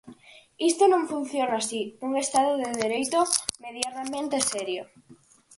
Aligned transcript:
Isto 0.69 0.83
non 0.89 1.09
funciona 1.11 1.55
así 1.57 1.81
nun 2.01 2.13
estado 2.23 2.51
de 2.61 2.69
dereito 2.83 3.19
medianamente 3.65 4.37
serio. 4.51 4.83